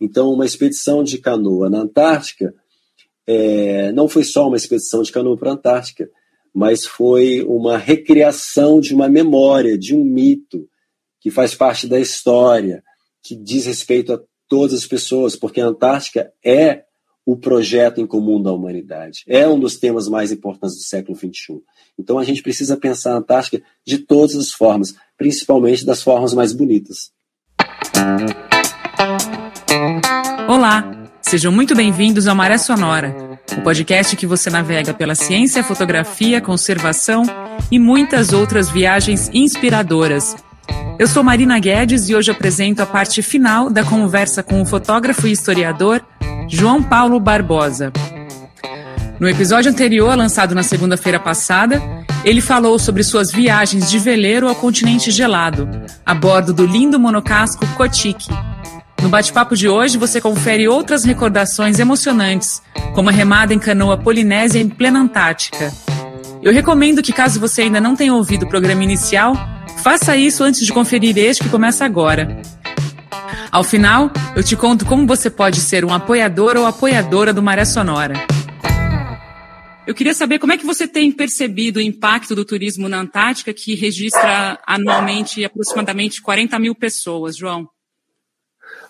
[0.00, 2.54] Então, uma expedição de canoa na Antártica
[3.26, 6.10] é, não foi só uma expedição de canoa para a Antártica,
[6.54, 10.68] mas foi uma recriação de uma memória, de um mito
[11.20, 12.82] que faz parte da história,
[13.22, 16.84] que diz respeito a todas as pessoas, porque a Antártica é
[17.26, 19.24] o projeto em comum da humanidade.
[19.26, 21.62] É um dos temas mais importantes do século XXI.
[21.98, 26.52] Então a gente precisa pensar a Antártica de todas as formas, principalmente das formas mais
[26.52, 27.10] bonitas.
[30.54, 30.84] Olá,
[31.20, 33.12] sejam muito bem-vindos ao Maré Sonora,
[33.58, 37.24] o podcast que você navega pela ciência, fotografia, conservação
[37.72, 40.36] e muitas outras viagens inspiradoras.
[40.96, 45.26] Eu sou Marina Guedes e hoje apresento a parte final da conversa com o fotógrafo
[45.26, 46.00] e historiador
[46.48, 47.92] João Paulo Barbosa.
[49.18, 51.82] No episódio anterior, lançado na segunda-feira passada,
[52.24, 55.68] ele falou sobre suas viagens de veleiro ao continente gelado,
[56.06, 58.28] a bordo do lindo monocasco Kotik.
[59.04, 62.62] No bate-papo de hoje, você confere outras recordações emocionantes,
[62.94, 65.70] como a remada em canoa polinésia em plena Antártica.
[66.42, 69.34] Eu recomendo que, caso você ainda não tenha ouvido o programa inicial,
[69.82, 72.40] faça isso antes de conferir este que começa agora.
[73.52, 77.66] Ao final, eu te conto como você pode ser um apoiador ou apoiadora do Maré
[77.66, 78.14] Sonora.
[79.86, 83.52] Eu queria saber como é que você tem percebido o impacto do turismo na Antártica,
[83.52, 87.68] que registra anualmente aproximadamente 40 mil pessoas, João.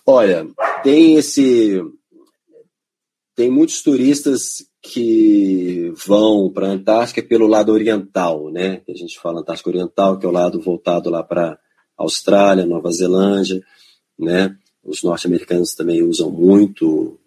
[0.07, 0.47] Olha,
[0.83, 1.83] tem esse.
[3.35, 8.83] Tem muitos turistas que vão para a Antártica pelo lado oriental, né?
[8.89, 11.59] A gente fala Antártica Oriental, que é o lado voltado lá para
[11.97, 13.63] Austrália, Nova Zelândia
[14.19, 14.57] né?
[14.83, 17.19] Os norte-americanos também usam muito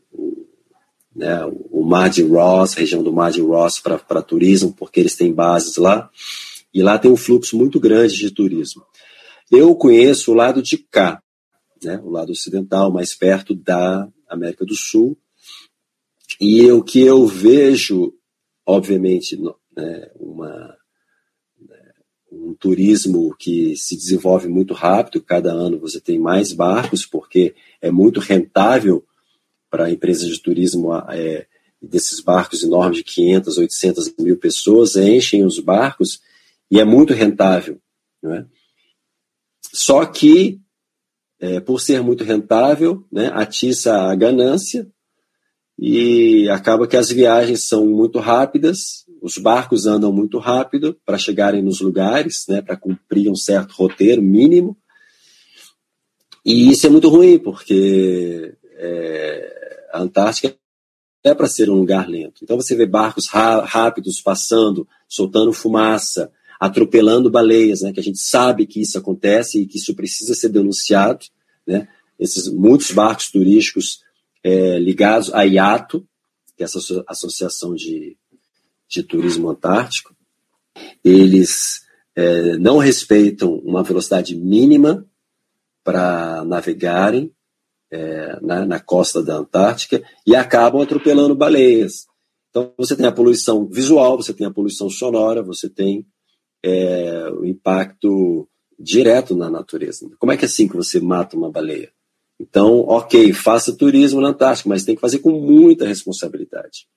[1.15, 5.15] né, o Mar de Ross, a região do Mar de Ross para turismo, porque eles
[5.15, 6.09] têm bases lá.
[6.73, 8.83] E lá tem um fluxo muito grande de turismo.
[9.51, 11.21] Eu conheço o lado de cá,
[11.83, 15.17] né, o lado ocidental, mais perto da América do Sul.
[16.39, 18.13] E o que eu vejo,
[18.65, 19.37] obviamente,
[19.75, 20.77] né, uma
[22.29, 27.89] um turismo que se desenvolve muito rápido, cada ano você tem mais barcos, porque é
[27.89, 29.05] muito rentável
[29.69, 31.47] para empresas de turismo, é,
[31.81, 36.21] desses barcos enormes de 500, 800 mil pessoas, enchem os barcos
[36.69, 37.79] e é muito rentável.
[38.21, 38.45] Não é?
[39.73, 40.59] Só que,
[41.39, 44.87] é, por ser muito rentável, né, atiça a ganância
[45.77, 51.61] e acaba que as viagens são muito rápidas os barcos andam muito rápido para chegarem
[51.61, 54.77] nos lugares, né, para cumprir um certo roteiro mínimo.
[56.45, 60.55] E isso é muito ruim, porque é, a Antártica
[61.23, 62.43] é para ser um lugar lento.
[62.43, 68.65] Então você vê barcos rápidos passando, soltando fumaça, atropelando baleias, né, que a gente sabe
[68.65, 71.25] que isso acontece e que isso precisa ser denunciado.
[71.65, 71.87] Né,
[72.19, 74.01] esses muitos barcos turísticos
[74.43, 76.07] é, ligados à IATO,
[76.55, 78.17] que é essa associação de
[78.87, 80.15] de turismo antártico,
[81.03, 81.85] eles
[82.15, 85.05] é, não respeitam uma velocidade mínima
[85.83, 87.31] para navegarem
[87.91, 92.05] é, na, na, costa da Antártica e acabam atropelando baleias.
[92.49, 96.05] Então você tem a poluição visual, você tem a poluição sonora, você tem
[96.63, 98.47] é, o impacto
[98.79, 100.09] direto na natureza.
[100.19, 101.91] Como é que é assim que você mata uma baleia?
[102.39, 106.87] Então, ok, faça turismo na Antártica, mas tem que fazer com muita responsabilidade,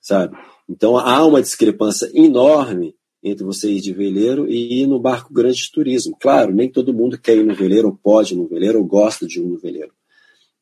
[0.00, 0.36] sabe?
[0.68, 5.58] Então há uma discrepância enorme entre você ir de veleiro e ir no barco grande
[5.58, 6.16] de turismo.
[6.18, 9.26] Claro, nem todo mundo quer ir no veleiro, ou pode ir no veleiro, ou gosta
[9.26, 9.92] de ir no veleiro.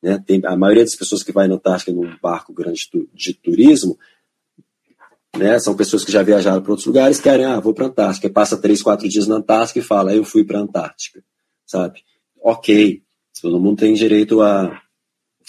[0.01, 0.21] Né?
[0.25, 3.97] Tem, a maioria das pessoas que vai na Antártica num barco grande de turismo
[5.37, 8.29] né, são pessoas que já viajaram para outros lugares, querem, ah, vou para a Antártica,
[8.29, 11.23] passa três, quatro dias na Antártica e fala, eu fui para a Antártica,
[11.65, 12.03] sabe?
[12.41, 13.01] Ok,
[13.41, 14.81] todo mundo tem direito a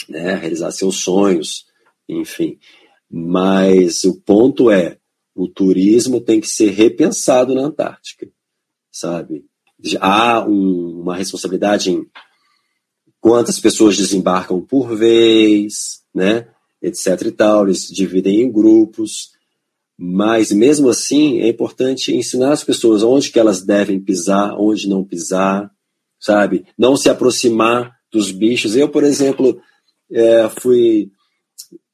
[0.09, 1.67] né, realizar seus sonhos,
[2.09, 2.59] enfim.
[3.11, 4.99] Mas o ponto é,
[5.35, 8.29] o turismo tem que ser repensado na Antártica,
[8.91, 9.45] sabe?
[9.99, 12.07] Há um, uma responsabilidade em
[13.21, 16.49] quantas pessoas desembarcam por vez, né?
[16.83, 19.33] Etc e tal, eles dividem em grupos,
[20.03, 25.05] mas mesmo assim é importante ensinar as pessoas onde que elas devem pisar, onde não
[25.05, 25.71] pisar,
[26.19, 26.65] sabe?
[26.79, 28.75] Não se aproximar dos bichos.
[28.75, 29.61] Eu, por exemplo,
[30.11, 31.11] é, fui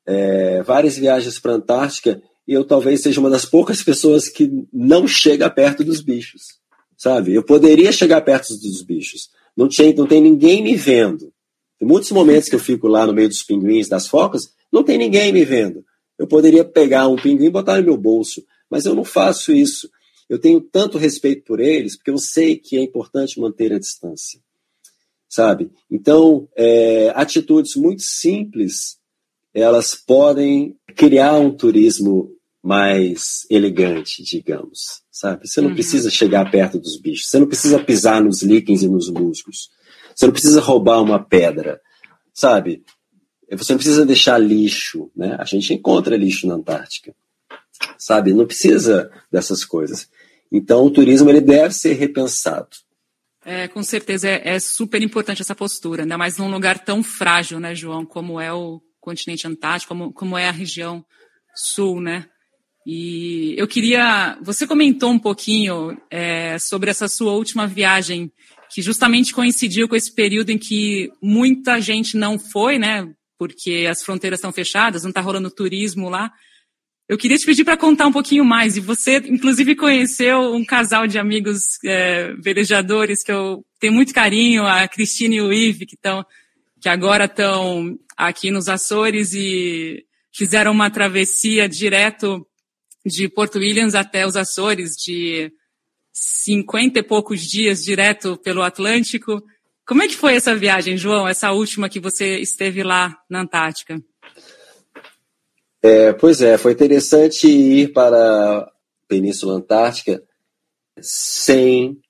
[0.07, 4.49] é, várias viagens para a Antártica e eu talvez seja uma das poucas pessoas que
[4.73, 6.61] não chega perto dos bichos,
[6.97, 7.35] sabe?
[7.35, 11.33] Eu poderia chegar perto dos bichos, não, tinha, não tem ninguém me vendo.
[11.77, 14.97] Tem muitos momentos que eu fico lá no meio dos pinguins, das focas, não tem
[14.97, 15.85] ninguém me vendo.
[16.19, 19.91] Eu poderia pegar um pinguim e botar no meu bolso, mas eu não faço isso.
[20.29, 24.41] Eu tenho tanto respeito por eles, porque eu sei que é importante manter a distância.
[25.29, 25.71] sabe?
[25.91, 28.99] Então, é, atitudes muito simples,
[29.53, 35.47] elas podem criar um turismo mais elegante, digamos, sabe?
[35.47, 35.75] Você não uhum.
[35.75, 39.71] precisa chegar perto dos bichos, você não precisa pisar nos líquens e nos musgos,
[40.15, 41.81] você não precisa roubar uma pedra,
[42.35, 42.83] sabe?
[43.53, 45.37] Você não precisa deixar lixo, né?
[45.39, 47.15] A gente encontra lixo na Antártica,
[47.99, 48.33] sabe?
[48.33, 50.09] Não precisa dessas coisas.
[50.51, 52.69] Então, o turismo ele deve ser repensado.
[53.45, 57.61] É, com certeza é, é, super importante essa postura, ainda mais num lugar tão frágil,
[57.61, 61.05] né, João, como é o continente antártico, como, como é a região
[61.55, 62.27] sul, né?
[62.85, 64.39] E eu queria.
[64.43, 68.33] Você comentou um pouquinho é, sobre essa sua última viagem,
[68.73, 73.09] que justamente coincidiu com esse período em que muita gente não foi, né?
[73.39, 76.33] Porque as fronteiras estão fechadas, não está rolando turismo lá.
[77.09, 78.77] Eu queria te pedir para contar um pouquinho mais.
[78.77, 84.67] E você, inclusive, conheceu um casal de amigos é, velejadores que eu tenho muito carinho,
[84.67, 86.25] a Cristina e o Ive, que, estão,
[86.81, 90.05] que agora estão aqui nos Açores e
[90.35, 92.45] fizeram uma travessia direto
[93.05, 95.53] de Porto Williams até os Açores, de
[96.13, 99.41] cinquenta e poucos dias direto pelo Atlântico.
[99.87, 104.03] Como é que foi essa viagem, João, essa última que você esteve lá na Antártica?
[105.81, 108.73] É, pois é, foi interessante ir para a
[109.07, 110.21] Península Antártica
[111.01, 112.01] sem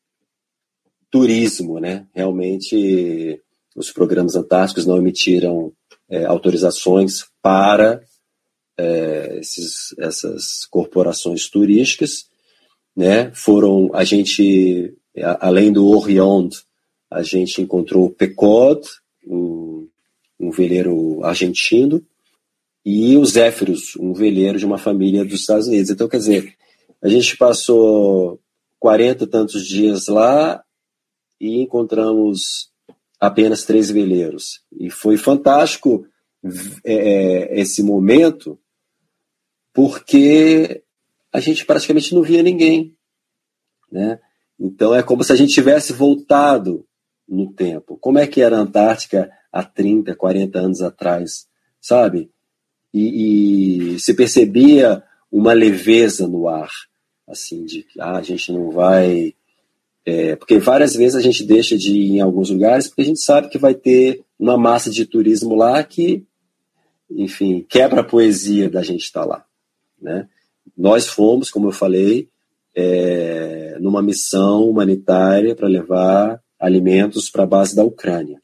[1.11, 2.07] turismo, né?
[2.15, 3.43] Realmente,
[3.75, 5.71] os programas antárticos não emitiram
[6.09, 8.01] é, autorizações para
[8.79, 12.25] é, esses, essas corporações turísticas,
[12.97, 13.31] né?
[13.35, 14.97] Foram a gente,
[15.41, 16.57] além do Oriond,
[17.17, 18.87] a gente encontrou o Pecod,
[19.27, 19.89] um,
[20.39, 22.05] um veleiro argentino,
[22.85, 25.91] e o Zéfiros, um veleiro de uma família dos Estados Unidos.
[25.91, 26.55] Então, quer dizer,
[27.03, 28.39] a gente passou
[28.79, 30.63] 40 e tantos dias lá
[31.41, 32.71] e encontramos
[33.19, 34.61] apenas três veleiros.
[34.79, 36.07] E foi fantástico
[36.85, 38.59] é, é, esse momento,
[39.73, 40.83] porque
[41.33, 42.95] a gente praticamente não via ninguém.
[43.91, 44.21] Né?
[44.61, 46.86] Então é como se a gente tivesse voltado
[47.29, 47.97] no tempo.
[47.99, 51.47] Como é que era a Antártica há 30, 40 anos atrás,
[51.81, 52.31] sabe?
[52.97, 56.71] e, e se percebia uma leveza no ar,
[57.29, 59.35] assim, de que ah, a gente não vai.
[60.05, 63.21] É, porque várias vezes a gente deixa de ir em alguns lugares porque a gente
[63.21, 66.25] sabe que vai ter uma massa de turismo lá que,
[67.11, 69.45] enfim, quebra a poesia da gente estar tá lá.
[70.01, 70.29] Né?
[70.77, 72.31] Nós fomos, como eu falei,
[72.75, 78.41] é, numa missão humanitária para levar alimentos para a base da Ucrânia.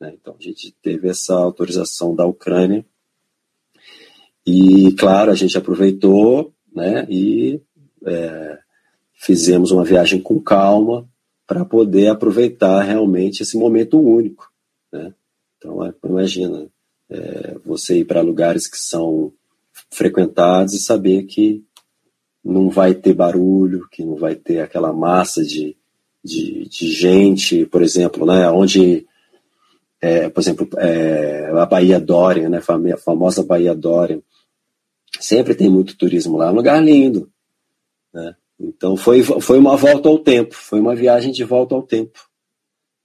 [0.00, 0.14] Né?
[0.20, 2.84] Então a gente teve essa autorização da Ucrânia
[4.46, 7.60] e, claro, a gente aproveitou né, e
[8.04, 8.58] é,
[9.14, 11.08] fizemos uma viagem com calma
[11.46, 14.52] para poder aproveitar realmente esse momento único.
[14.92, 15.14] Né?
[15.56, 16.68] Então, é, imagina,
[17.08, 19.32] é, você ir para lugares que são
[19.90, 21.64] frequentados e saber que
[22.44, 25.76] não vai ter barulho, que não vai ter aquela massa de,
[26.24, 29.06] de, de gente, por exemplo, né, onde,
[30.00, 34.20] é, por exemplo, é, a Baía Dorian, né, a famosa Baía Dorian,
[35.20, 37.30] Sempre tem muito turismo lá, é um lugar lindo.
[38.12, 38.34] Né?
[38.58, 42.18] Então foi, foi uma volta ao tempo, foi uma viagem de volta ao tempo.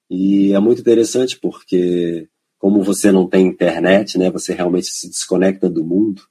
[0.09, 2.27] E é muito interessante porque,
[2.57, 6.23] como você não tem internet, né, você realmente se desconecta do mundo.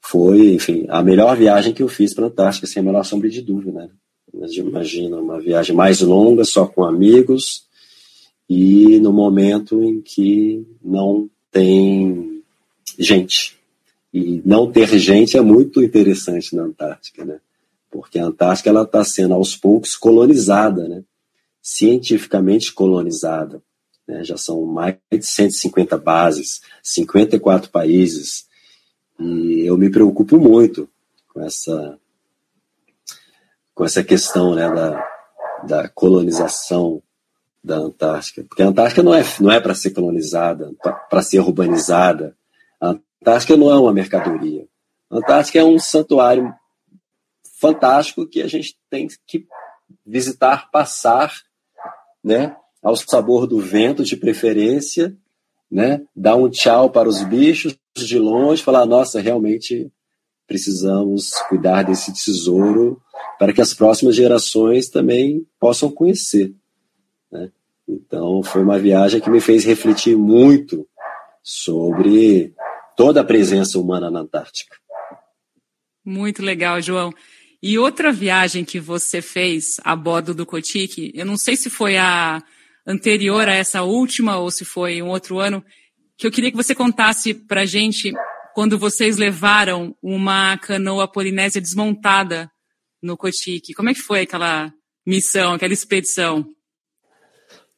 [0.00, 3.28] Foi, enfim, a melhor viagem que eu fiz para a Antártica, sem a menor sombra
[3.28, 3.72] de dúvida.
[3.72, 3.90] Né?
[4.36, 7.64] Imagina uma viagem mais longa, só com amigos,
[8.48, 12.42] e no momento em que não tem
[12.98, 13.56] gente.
[14.12, 17.40] E não ter gente é muito interessante na Antártica, né?
[17.90, 21.02] Porque a Antártica ela está sendo aos poucos colonizada, né?
[21.62, 23.62] Cientificamente colonizada.
[24.06, 24.22] Né?
[24.22, 28.46] Já são mais de 150 bases, 54 países.
[29.18, 30.88] E eu me preocupo muito
[31.32, 31.98] com essa
[33.76, 35.08] com essa questão né, da,
[35.64, 37.02] da colonização
[37.62, 38.42] da Antártica.
[38.42, 40.72] Porque a Antártica não é, não é para ser colonizada,
[41.10, 42.34] para ser urbanizada.
[42.80, 44.66] A Antártica não é uma mercadoria.
[45.10, 46.52] A Antártica é um santuário
[47.60, 49.46] fantástico que a gente tem que
[50.06, 51.34] visitar, passar,
[52.24, 55.14] né, ao sabor do vento de preferência,
[55.70, 59.92] né, dar um tchau para os bichos de longe, falar, nossa, realmente
[60.46, 63.00] precisamos cuidar desse tesouro
[63.38, 66.54] para que as próximas gerações também possam conhecer.
[67.30, 67.50] Né?
[67.88, 70.86] Então, foi uma viagem que me fez refletir muito
[71.42, 72.54] sobre
[72.96, 74.76] toda a presença humana na Antártica.
[76.04, 77.12] Muito legal, João.
[77.62, 81.96] E outra viagem que você fez a bordo do Cotique, eu não sei se foi
[81.96, 82.42] a,
[82.86, 85.64] anterior a essa última, ou se foi um outro ano,
[86.16, 88.12] que eu queria que você contasse para a gente
[88.56, 92.50] quando vocês levaram uma canoa polinésia desmontada
[93.02, 93.74] no Cotique.
[93.74, 94.72] Como é que foi aquela
[95.06, 96.42] missão, aquela expedição?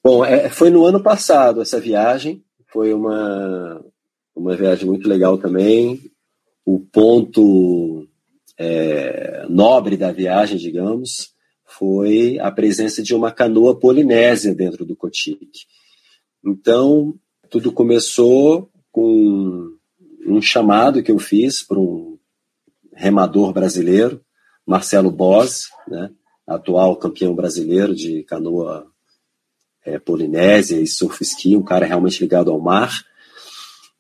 [0.05, 2.45] Bom, é, foi no ano passado essa viagem.
[2.73, 3.85] Foi uma,
[4.37, 6.01] uma viagem muito legal também.
[6.65, 8.07] O ponto
[8.57, 11.35] é, nobre da viagem, digamos,
[11.67, 15.67] foi a presença de uma canoa polinésia dentro do Cotique.
[16.47, 17.17] Então,
[17.51, 19.77] tudo começou com
[20.27, 22.19] um chamado que eu fiz para um
[22.95, 24.21] remador brasileiro,
[24.67, 26.11] Marcelo Bose, né,
[26.47, 28.87] atual campeão brasileiro de canoa
[29.85, 33.03] é, polinésia e surf ski, um cara realmente ligado ao mar.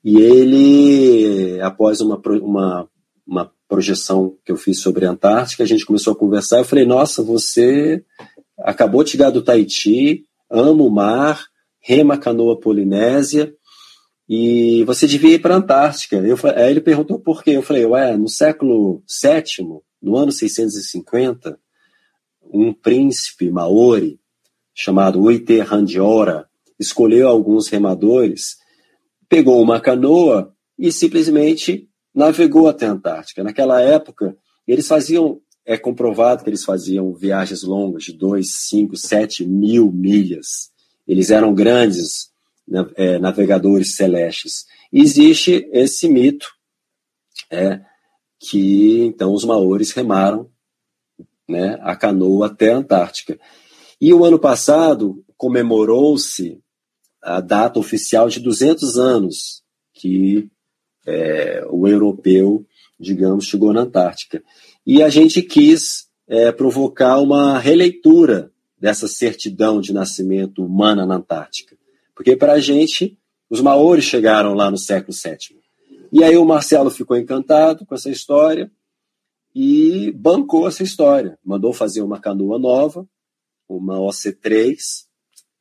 [0.04, 2.88] E ele, após uma, uma,
[3.26, 6.58] uma projeção que eu fiz sobre a Antártica, a gente começou a conversar.
[6.58, 8.04] Eu falei: Nossa, você
[8.58, 11.46] acabou de chegar do Tahiti, ama o mar,
[11.80, 13.54] rema canoa polinésia,
[14.28, 16.16] e você devia ir para a Antártica.
[16.16, 17.52] Eu, aí ele perguntou por quê.
[17.52, 21.58] Eu falei: Ué, no século VII, no ano 650,
[22.52, 24.20] um príncipe maori
[24.74, 25.58] chamado Uite
[26.78, 28.58] escolheu alguns remadores,
[29.28, 33.42] pegou uma canoa e simplesmente navegou até a Antártica.
[33.42, 39.44] Naquela época, eles faziam, é comprovado que eles faziam viagens longas de 2, 5, 7
[39.44, 40.70] mil milhas.
[41.06, 42.27] Eles eram grandes
[42.96, 44.66] é, navegadores celestes.
[44.92, 46.48] Existe esse mito
[47.50, 47.80] é,
[48.38, 50.50] que então os maores remaram
[51.48, 53.38] né, a canoa até a Antártica.
[54.00, 56.60] E o ano passado comemorou-se
[57.22, 59.62] a data oficial de 200 anos
[59.94, 60.48] que
[61.06, 62.64] é, o europeu,
[63.00, 64.42] digamos, chegou na Antártica.
[64.86, 71.76] E a gente quis é, provocar uma releitura dessa certidão de nascimento humana na Antártica.
[72.18, 73.16] Porque, para a gente,
[73.48, 75.56] os maores chegaram lá no século VII.
[76.12, 78.68] E aí o Marcelo ficou encantado com essa história
[79.54, 81.38] e bancou essa história.
[81.44, 83.08] Mandou fazer uma canoa nova,
[83.68, 84.76] uma OC3,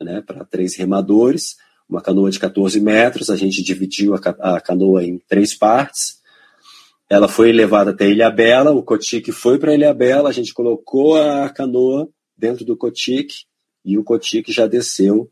[0.02, 5.20] né, para três remadores, uma canoa de 14 metros, a gente dividiu a, canoa em
[5.20, 6.24] três partes.
[7.08, 11.22] Ela foi levada até Ilha Bela, o Cotique foi para Ilha Bela, a gente colocou
[11.22, 13.46] a canoa dentro do Cotique
[13.86, 15.32] e o Cotique já desceu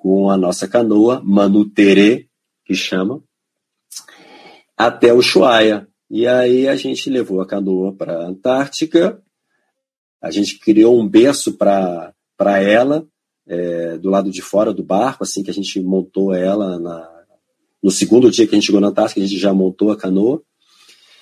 [0.00, 2.26] com a nossa canoa, Manutere,
[2.64, 3.22] que chama,
[4.74, 5.86] até o Ushuaia.
[6.10, 9.22] E aí a gente levou a canoa para a Antártica,
[10.22, 13.06] a gente criou um berço para ela,
[13.46, 17.06] é, do lado de fora do barco, assim que a gente montou ela na,
[17.82, 20.42] no segundo dia que a gente chegou na Antártica, a gente já montou a canoa.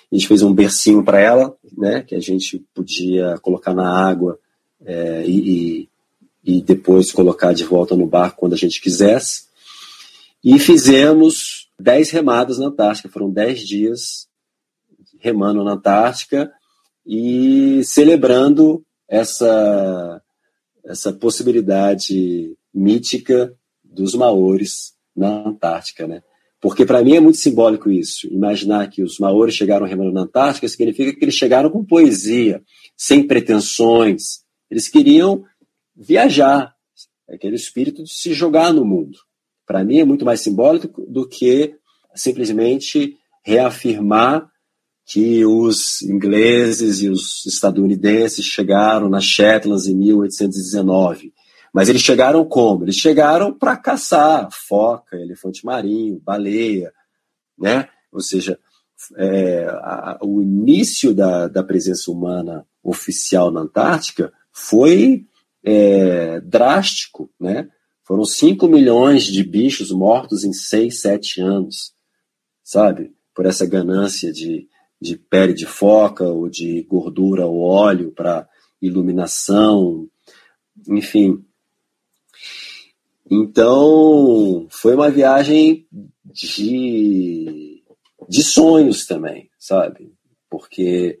[0.09, 4.39] A gente fez um bercinho para ela, né, que a gente podia colocar na água
[4.85, 5.88] é, e,
[6.49, 9.43] e depois colocar de volta no barco quando a gente quisesse.
[10.43, 14.27] E fizemos dez remadas na Antártica, foram dez dias
[15.19, 16.51] remando na Antártica
[17.05, 20.21] e celebrando essa
[20.83, 23.53] essa possibilidade mítica
[23.83, 26.23] dos maores na Antártica, né?
[26.59, 28.25] Porque para mim é muito simbólico isso.
[28.27, 32.63] Imaginar que os maores chegaram remando na Antártica significa que eles chegaram com poesia,
[32.97, 34.39] sem pretensões.
[34.71, 35.45] Eles queriam
[35.99, 36.73] viajar,
[37.29, 39.19] aquele espírito de se jogar no mundo.
[39.67, 41.75] Para mim é muito mais simbólico do que
[42.15, 44.49] simplesmente reafirmar
[45.05, 51.33] que os ingleses e os estadunidenses chegaram nas Shetlands em 1819.
[51.73, 52.85] Mas eles chegaram como?
[52.85, 56.91] Eles chegaram para caçar foca, elefante marinho, baleia,
[57.57, 57.89] né?
[58.11, 58.59] Ou seja,
[59.17, 65.25] é, a, o início da, da presença humana oficial na Antártica foi
[65.63, 67.69] é, drástico, né?
[68.03, 71.93] Foram 5 milhões de bichos mortos em 6, 7 anos,
[72.63, 73.13] sabe?
[73.35, 74.67] Por essa ganância de,
[74.99, 78.47] de pele de foca ou de gordura ou óleo para
[78.81, 80.09] iluminação,
[80.87, 81.43] enfim.
[83.29, 85.85] Então, foi uma viagem
[86.25, 87.83] de,
[88.27, 90.11] de sonhos também, sabe?
[90.49, 91.19] Porque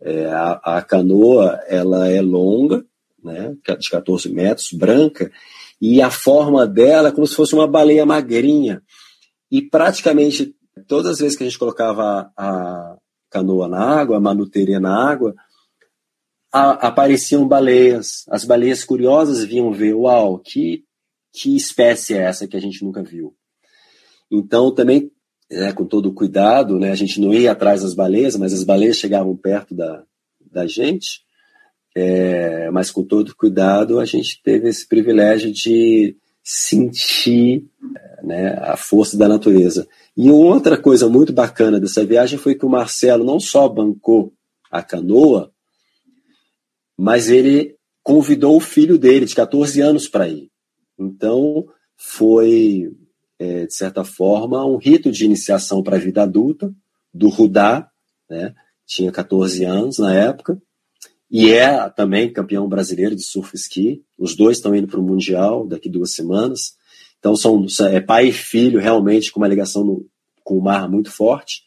[0.00, 2.86] é, a, a, canoa ela é longa,
[3.22, 5.30] né, de 14 metros, branca,
[5.80, 8.82] e a forma dela é como se fosse uma baleia magrinha.
[9.50, 10.54] E praticamente
[10.86, 12.96] todas as vezes que a gente colocava a,
[13.30, 15.34] canoa na água, a manuteria na água,
[16.52, 18.24] a, apareciam baleias.
[18.28, 20.84] As baleias curiosas vinham ver, uau, que,
[21.32, 23.34] que espécie é essa que a gente nunca viu?
[24.30, 25.10] Então, também,
[25.50, 28.96] é, com todo cuidado, né, a gente não ia atrás das baleias, mas as baleias
[28.96, 30.04] chegavam perto da,
[30.50, 31.22] da gente,
[31.98, 36.16] é, mas com todo cuidado, a gente teve esse privilégio de,
[36.50, 37.68] sentir
[38.22, 39.86] né, a força da natureza.
[40.16, 44.32] E outra coisa muito bacana dessa viagem foi que o Marcelo não só bancou
[44.70, 45.52] a canoa,
[46.96, 50.50] mas ele convidou o filho dele, de 14 anos, para ir.
[50.98, 51.66] Então,
[51.98, 52.90] foi,
[53.38, 56.72] é, de certa forma, um rito de iniciação para a vida adulta
[57.12, 57.90] do Rudá,
[58.28, 58.54] né?
[58.86, 60.58] tinha 14 anos na época,
[61.30, 64.02] e é também campeão brasileiro de surf ski.
[64.16, 66.76] Os dois estão indo para o Mundial daqui duas semanas.
[67.18, 70.06] Então, são é pai e filho realmente com uma ligação no,
[70.42, 71.62] com o mar muito forte.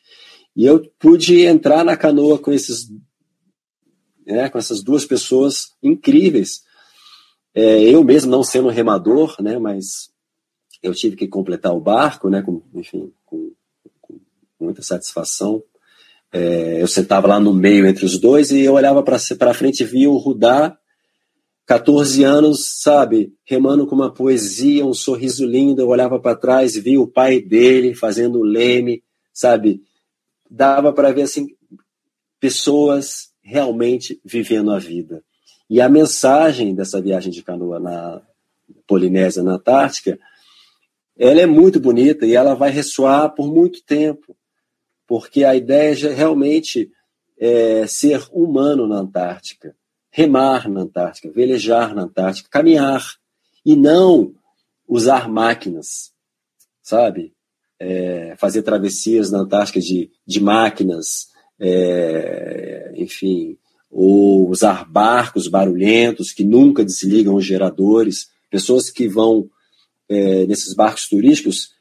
[0.56, 2.90] E eu pude entrar na canoa com esses
[4.26, 6.64] né, com essas duas pessoas incríveis.
[7.54, 10.12] É, eu mesmo não sendo remador, né, mas
[10.82, 13.52] eu tive que completar o barco, né, com, enfim, com,
[14.02, 14.20] com
[14.60, 15.64] muita satisfação.
[16.32, 19.86] É, eu sentava lá no meio entre os dois e eu olhava para frente e
[19.86, 20.78] via o Rudá,
[21.66, 25.82] 14 anos, sabe, remando com uma poesia, um sorriso lindo.
[25.82, 29.82] Eu olhava para trás via o pai dele fazendo o leme, sabe.
[30.50, 31.56] Dava para ver assim
[32.40, 35.24] pessoas realmente vivendo a vida.
[35.70, 38.22] E a mensagem dessa viagem de canoa na
[38.86, 40.20] Polinésia, na Antártica,
[41.18, 44.36] ela é muito bonita e ela vai ressoar por muito tempo
[45.12, 46.90] porque a ideia é realmente
[47.38, 49.76] é ser humano na Antártica,
[50.10, 53.06] remar na Antártica, velejar na Antártica, caminhar
[53.66, 54.34] e não
[54.88, 56.14] usar máquinas,
[56.82, 57.34] sabe?
[57.78, 61.28] É, fazer travessias na Antártica de, de máquinas,
[61.60, 63.58] é, enfim,
[63.90, 69.50] ou usar barcos barulhentos que nunca desligam os geradores, pessoas que vão
[70.08, 71.72] é, nesses barcos turísticos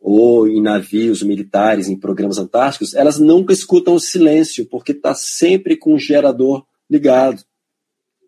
[0.00, 5.76] ou em navios militares, em programas antárticos, elas nunca escutam o silêncio, porque está sempre
[5.76, 7.42] com o gerador ligado,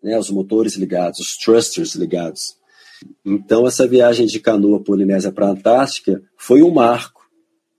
[0.03, 2.57] né, os motores ligados, os thrusters ligados.
[3.25, 7.21] Então, essa viagem de canoa polinésia para a Antártica foi um marco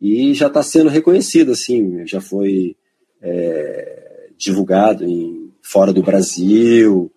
[0.01, 2.77] e já está sendo reconhecido, assim, já foi
[3.21, 7.13] é, divulgado em, fora do Brasil,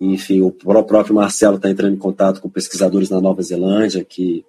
[0.00, 4.44] enfim, o próprio Marcelo está entrando em contato com pesquisadores na Nova Zelândia que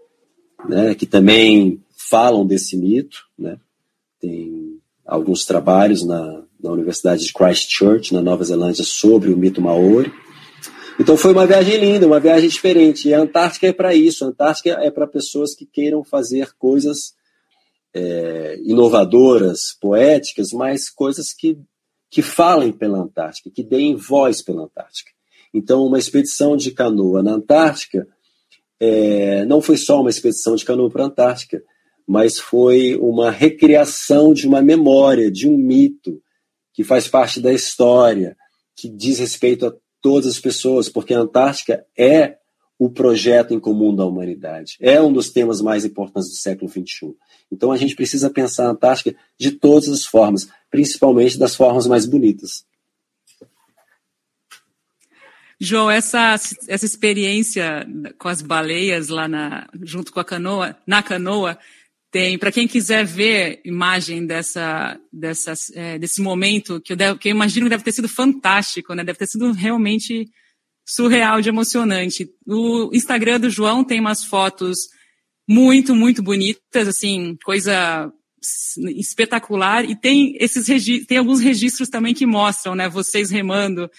[0.67, 3.25] né, que também falam desse mito.
[3.37, 3.57] Né?
[4.19, 10.11] Tem alguns trabalhos na, na Universidade de Christchurch, na Nova Zelândia, sobre o mito maori.
[10.99, 13.07] Então foi uma viagem linda, uma viagem diferente.
[13.07, 14.25] E a Antártica é para isso.
[14.25, 17.13] A Antártica é para pessoas que queiram fazer coisas
[17.93, 21.57] é, inovadoras, poéticas, mas coisas que,
[22.09, 25.11] que falem pela Antártica, que deem voz pela Antártica.
[25.53, 28.07] Então, uma expedição de canoa na Antártica
[28.79, 31.61] é, não foi só uma expedição de canoa para a Antártica,
[32.07, 36.21] mas foi uma recriação de uma memória, de um mito
[36.73, 38.35] que faz parte da história,
[38.75, 42.37] que diz respeito a todas as pessoas, porque a Antártica é
[42.79, 47.13] o projeto em comum da humanidade, é um dos temas mais importantes do século XXI.
[47.51, 52.05] Então a gente precisa pensar a Antártica de todas as formas, principalmente das formas mais
[52.05, 52.63] bonitas.
[55.59, 56.35] João, essa,
[56.67, 57.85] essa experiência
[58.17, 61.59] com as baleias lá na, junto com a canoa, na canoa,
[62.11, 67.31] tem, para quem quiser ver imagem dessa, dessa, é, desse momento, que eu, que eu
[67.31, 69.03] imagino que deve ter sido fantástico, né?
[69.03, 70.27] Deve ter sido realmente
[70.87, 72.27] surreal de emocionante.
[72.47, 74.89] O Instagram do João tem umas fotos
[75.47, 78.11] muito, muito bonitas, assim, coisa
[78.97, 80.65] espetacular, e tem esses
[81.05, 83.89] tem alguns registros também que mostram, né, vocês remando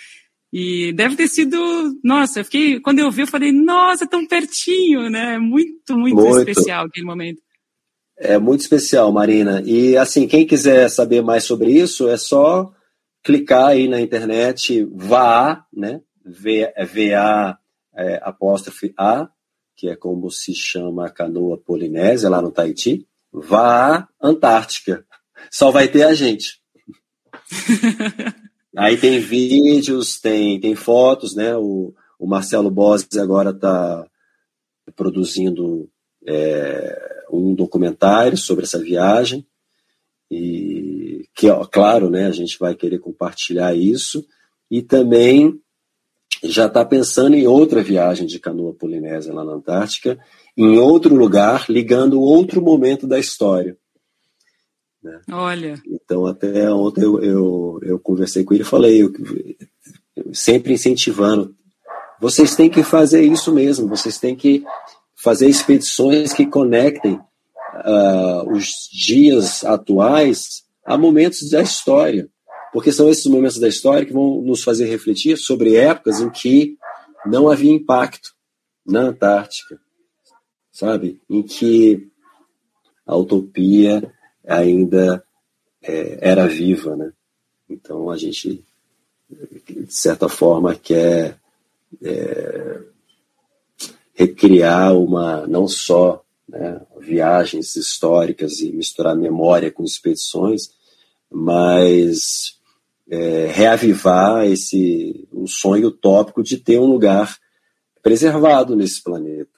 [0.52, 1.56] e deve ter sido,
[2.02, 5.38] nossa, eu fiquei, quando eu vi, eu falei, nossa, tão pertinho, né?
[5.38, 7.40] Muito, muito, muito, especial aquele momento.
[8.16, 9.62] É muito especial, Marina.
[9.64, 12.72] E assim, quem quiser saber mais sobre isso, é só
[13.22, 16.00] clicar aí na internet VA, né?
[16.24, 17.58] V, é VA
[17.94, 19.28] é, apóstrofe A,
[19.76, 23.06] que é como se chama a canoa polinésia lá no Tahiti.
[23.32, 25.06] Vá Antártica.
[25.50, 26.60] Só vai ter a gente.
[28.76, 31.56] Aí tem vídeos, tem, tem fotos, né?
[31.56, 34.06] O, o Marcelo Bossi agora está
[34.94, 35.88] produzindo
[36.26, 39.46] é, um documentário sobre essa viagem
[40.30, 42.26] e que, claro, né?
[42.26, 44.24] A gente vai querer compartilhar isso
[44.70, 45.60] e também
[46.44, 50.18] já está pensando em outra viagem de canoa polinésia lá na Antártica,
[50.56, 53.76] em outro lugar, ligando outro momento da história.
[55.02, 55.20] Né?
[55.32, 55.80] Olha.
[55.86, 59.12] Então, até ontem eu, eu, eu conversei com ele e falei, eu,
[60.16, 61.54] eu, sempre incentivando,
[62.20, 64.62] vocês têm que fazer isso mesmo, vocês têm que
[65.16, 72.28] fazer expedições que conectem uh, os dias atuais a momentos da história,
[72.72, 76.76] porque são esses momentos da história que vão nos fazer refletir sobre épocas em que
[77.26, 78.30] não havia impacto
[78.86, 79.78] na Antártica,
[80.70, 81.20] sabe?
[81.28, 82.08] Em que
[83.06, 84.10] a utopia
[84.50, 85.24] ainda
[85.82, 87.12] é, era viva, né?
[87.68, 88.64] Então a gente,
[89.68, 91.38] de certa forma, quer
[92.02, 92.80] é,
[94.14, 100.70] recriar uma, não só né, viagens históricas e misturar memória com expedições,
[101.30, 102.58] mas
[103.08, 107.36] é, reavivar esse o sonho utópico de ter um lugar
[108.02, 109.50] preservado nesse planeta.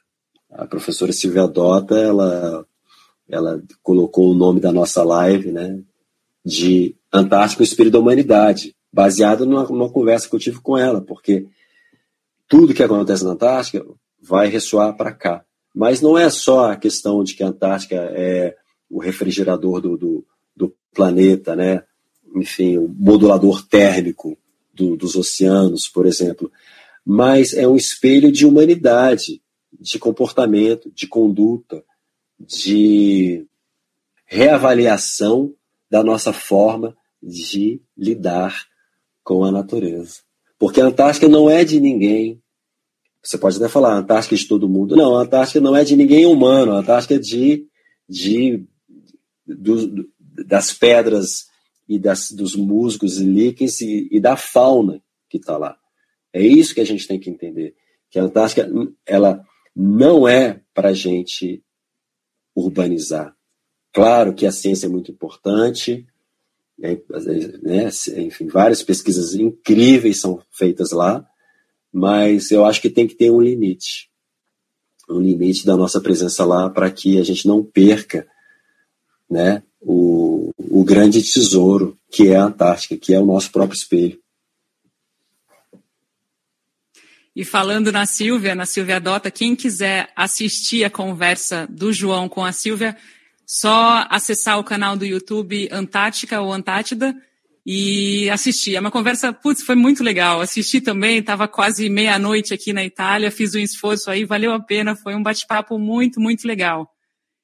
[0.50, 2.66] A professora Silvia Dota, ela,
[3.28, 5.80] ela colocou o nome da nossa live, né,
[6.44, 11.46] de Antártico Espírito da Humanidade, baseado numa, numa conversa que eu tive com ela, porque
[12.48, 13.84] tudo que acontece na Antártica
[14.20, 15.44] vai ressoar para cá.
[15.74, 18.54] Mas não é só a questão de que a Antártica é
[18.90, 21.82] o refrigerador do, do, do planeta, né?
[22.34, 24.36] enfim, o modulador térmico
[24.72, 26.50] do, dos oceanos, por exemplo,
[27.04, 29.42] mas é um espelho de humanidade,
[29.78, 31.82] de comportamento, de conduta,
[32.46, 33.46] de
[34.26, 35.54] reavaliação
[35.90, 38.66] da nossa forma de lidar
[39.22, 40.20] com a natureza.
[40.58, 42.40] Porque a Antártica não é de ninguém,
[43.22, 44.96] você pode até falar, a Antártica é de todo mundo.
[44.96, 47.66] Não, a Antártica não é de ninguém humano, a Antártica é de,
[48.08, 48.64] de
[49.46, 50.08] do,
[50.46, 51.46] das pedras
[51.88, 55.76] e das, dos musgos e líquens e, e da fauna que está lá.
[56.32, 57.74] É isso que a gente tem que entender.
[58.10, 58.68] Que a Antártica
[59.06, 61.62] ela não é para a gente
[62.54, 63.34] urbanizar.
[63.92, 66.06] Claro que a ciência é muito importante,
[66.78, 66.98] né,
[67.62, 71.26] né, enfim, várias pesquisas incríveis são feitas lá,
[71.92, 74.10] mas eu acho que tem que ter um limite
[75.08, 78.26] um limite da nossa presença lá para que a gente não perca
[79.30, 84.20] né, o, o grande tesouro que é a Antártica, que é o nosso próprio espelho.
[87.34, 92.44] E falando na Silvia, na Silvia Dota, quem quiser assistir a conversa do João com
[92.44, 92.96] a Silvia,
[93.46, 97.16] só acessar o canal do YouTube Antártica ou Antártida
[97.64, 98.76] e assisti.
[98.76, 100.40] É uma conversa, putz, foi muito legal.
[100.40, 104.94] Assisti também, estava quase meia-noite aqui na Itália, fiz um esforço aí, valeu a pena,
[104.94, 106.90] foi um bate-papo muito, muito legal.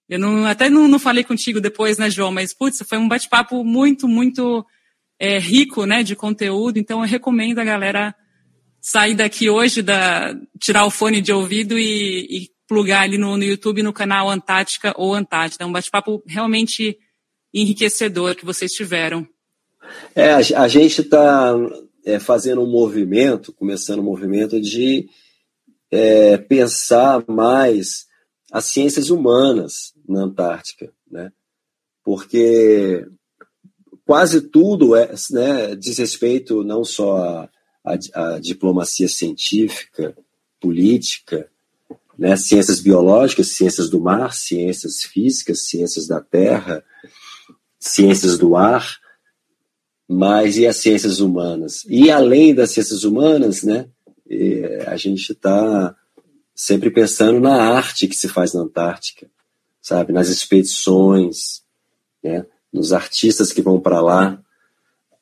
[0.08, 3.62] Eu não, até não, não falei contigo depois, né, João, mas, putz, foi um bate-papo
[3.62, 4.64] muito, muito
[5.18, 8.14] é, rico, né, de conteúdo, então eu recomendo a galera
[8.88, 13.44] sair daqui hoje, da, tirar o fone de ouvido e, e plugar ali no, no
[13.44, 15.62] YouTube, no canal Antártica ou Antártida.
[15.62, 16.98] É um bate-papo realmente
[17.52, 19.28] enriquecedor que vocês tiveram.
[20.14, 21.54] É, a, a gente está
[22.02, 25.06] é, fazendo um movimento, começando um movimento de
[25.90, 28.06] é, pensar mais
[28.50, 31.30] as ciências humanas na Antártica, né?
[32.02, 33.06] Porque
[34.06, 37.46] quase tudo é, né, diz respeito não só
[38.14, 40.16] à, diplomacia científica,
[40.60, 41.48] política,
[42.18, 46.84] né, ciências biológicas, ciências do mar, ciências físicas, ciências da terra,
[47.78, 48.98] ciências do ar,
[50.08, 51.84] mas e as ciências humanas?
[51.88, 53.88] E além das ciências humanas, né,
[54.86, 55.94] a gente está
[56.54, 59.30] sempre pensando na arte que se faz na Antártica,
[59.80, 61.62] sabe, nas expedições,
[62.22, 64.42] né, nos artistas que vão para lá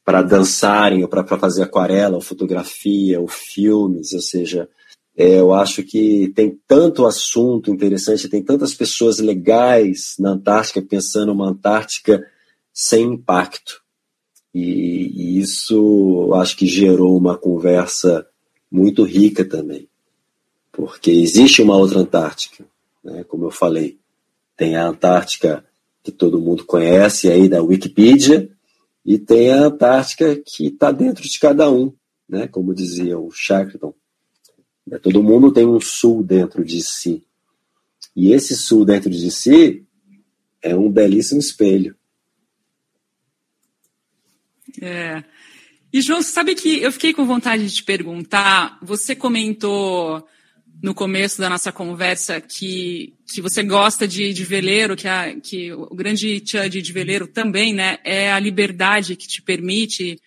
[0.07, 4.69] para dançarem ou para fazer aquarela, ou fotografia, ou filmes, ou seja,
[5.16, 11.33] é, eu acho que tem tanto assunto interessante, tem tantas pessoas legais na Antártica pensando
[11.33, 12.25] uma Antártica
[12.73, 13.83] sem impacto,
[14.55, 18.25] e, e isso acho que gerou uma conversa
[18.71, 19.88] muito rica também,
[20.71, 22.64] porque existe uma outra Antártica,
[23.03, 23.99] né, como eu falei.
[24.57, 25.64] Tem a Antártica
[26.01, 28.56] que todo mundo conhece aí da Wikipedia,
[29.07, 31.95] e tem a Antártica que está dentro de cada um,
[32.29, 33.95] né, como dizia o Shackleton.
[34.85, 37.25] Né, todo mundo tem um sul dentro de si.
[38.16, 39.87] E esse sul dentro de si
[40.61, 41.95] é um belíssimo espelho.
[44.83, 45.23] É.
[45.92, 48.77] E, João, sabe que eu fiquei com vontade de te perguntar.
[48.83, 50.27] Você comentou
[50.82, 55.72] no começo da nossa conversa que, que você gosta de, de veleiro, que, a, que
[55.72, 60.20] o grande tchan de, de veleiro também né, é a liberdade que te permite.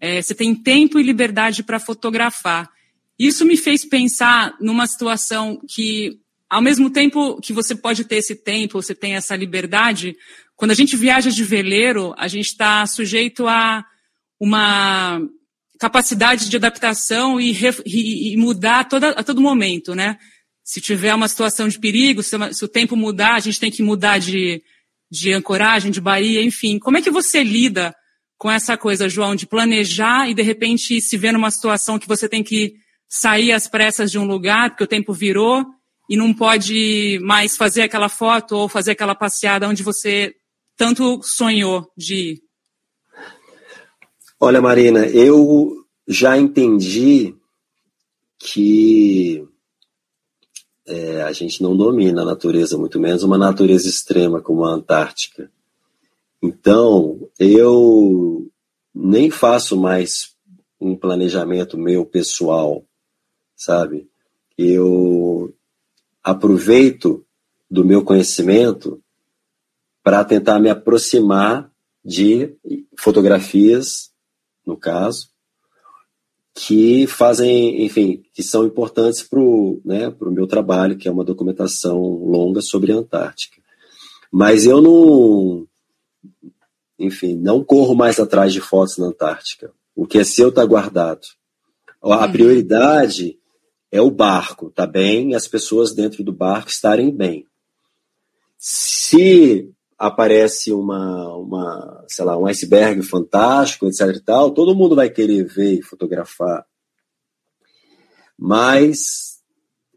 [0.00, 2.70] É, você tem tempo e liberdade para fotografar.
[3.18, 8.34] Isso me fez pensar numa situação que, ao mesmo tempo que você pode ter esse
[8.34, 10.16] tempo, você tem essa liberdade,
[10.56, 13.84] quando a gente viaja de veleiro, a gente está sujeito a
[14.38, 15.20] uma
[15.80, 20.18] capacidade de adaptação e, e, mudar toda, a todo momento, né?
[20.62, 23.82] Se tiver uma situação de perigo, se, se, o tempo mudar, a gente tem que
[23.82, 24.62] mudar de,
[25.10, 26.78] de ancoragem, de Bahia, enfim.
[26.78, 27.94] Como é que você lida
[28.36, 32.28] com essa coisa, João, de planejar e de repente se ver numa situação que você
[32.28, 32.74] tem que
[33.08, 35.64] sair às pressas de um lugar, porque o tempo virou,
[36.10, 40.34] e não pode mais fazer aquela foto ou fazer aquela passeada onde você
[40.76, 42.49] tanto sonhou de ir?
[44.42, 47.36] Olha, Marina, eu já entendi
[48.38, 49.46] que
[50.86, 55.52] é, a gente não domina a natureza, muito menos uma natureza extrema como a Antártica.
[56.42, 58.50] Então, eu
[58.94, 60.34] nem faço mais
[60.80, 62.82] um planejamento meu pessoal,
[63.54, 64.08] sabe?
[64.56, 65.52] Eu
[66.24, 67.26] aproveito
[67.70, 69.02] do meu conhecimento
[70.02, 71.70] para tentar me aproximar
[72.02, 72.56] de
[72.96, 74.09] fotografias,
[74.66, 75.28] no caso,
[76.54, 81.24] que fazem, enfim, que são importantes para o né, pro meu trabalho, que é uma
[81.24, 83.60] documentação longa sobre a Antártica.
[84.30, 85.66] Mas eu não,
[86.98, 89.72] enfim, não corro mais atrás de fotos na Antártica.
[89.94, 91.26] O que é seu está guardado.
[92.02, 92.32] A uhum.
[92.32, 93.38] prioridade
[93.90, 97.46] é o barco, tá bem, e as pessoas dentro do barco estarem bem.
[98.56, 99.70] Se
[100.00, 105.44] aparece uma, uma, sei lá, um iceberg fantástico, etc e tal, todo mundo vai querer
[105.44, 106.64] ver e fotografar.
[108.38, 109.42] Mas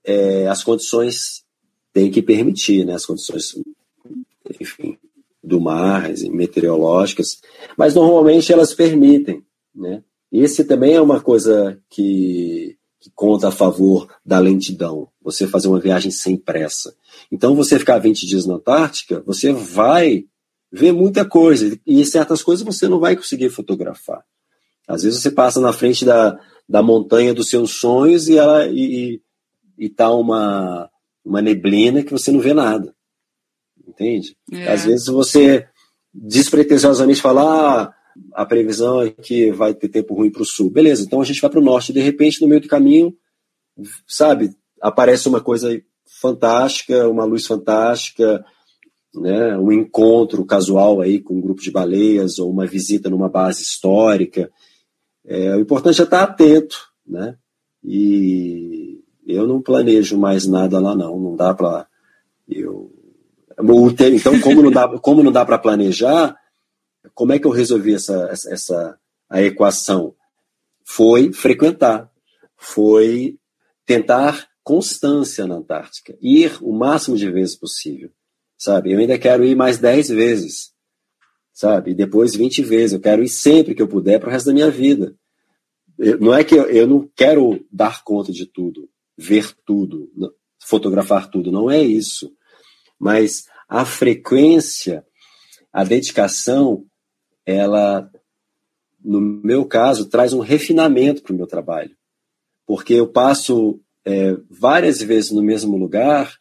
[0.03, 1.45] é, as condições
[1.93, 2.95] têm que permitir, né?
[2.95, 3.55] As condições,
[4.59, 4.97] enfim,
[5.41, 7.39] do mar, meteorológicas,
[7.77, 9.41] mas normalmente elas permitem,
[9.73, 10.03] né?
[10.29, 12.72] Esse também é uma coisa que,
[13.03, 16.95] que conta a favor da lentidão, você fazer uma viagem sem pressa.
[17.29, 20.23] Então, você ficar 20 dias na Antártica, você vai
[20.71, 24.23] ver muita coisa, e certas coisas você não vai conseguir fotografar.
[24.87, 29.21] Às vezes você passa na frente da, da montanha dos seus sonhos e ela e,
[29.77, 30.89] e tá uma,
[31.25, 32.95] uma neblina que você não vê nada.
[33.85, 34.37] Entende?
[34.49, 34.71] É.
[34.71, 35.67] Às vezes você
[36.13, 37.41] despretensiosamente fala,
[37.83, 37.93] ah,
[38.33, 40.69] a previsão é que vai ter tempo ruim para o sul.
[40.69, 41.93] Beleza, então a gente vai para o norte.
[41.93, 43.15] De repente, no meio do caminho,
[44.07, 45.81] sabe, aparece uma coisa
[46.21, 48.45] fantástica, uma luz fantástica,
[49.13, 53.61] né, um encontro casual aí com um grupo de baleias ou uma visita numa base
[53.61, 54.51] histórica.
[55.25, 57.35] É, o importante é estar atento, né?
[57.83, 61.87] E eu não planejo mais nada lá não, não dá para
[62.49, 62.91] eu
[64.13, 66.35] então como não dá como não dá para planejar,
[67.13, 70.15] como é que eu resolvi essa, essa a equação?
[70.85, 72.11] Foi frequentar,
[72.57, 73.37] foi
[73.85, 78.09] tentar constância na Antártica, ir o máximo de vezes possível,
[78.57, 78.93] sabe?
[78.93, 80.73] Eu ainda quero ir mais 10 vezes,
[81.51, 81.91] sabe?
[81.91, 82.93] E depois 20 vezes.
[82.93, 85.15] Eu quero ir sempre que eu puder para o resto da minha vida.
[85.97, 90.11] Eu, não é que eu, eu não quero dar conta de tudo, ver tudo,
[90.59, 92.33] fotografar tudo, não é isso.
[92.97, 95.05] Mas a frequência,
[95.71, 96.85] a dedicação,
[97.45, 98.09] ela,
[99.03, 101.95] no meu caso, traz um refinamento para o meu trabalho.
[102.65, 106.37] Porque eu passo é, várias vezes no mesmo lugar,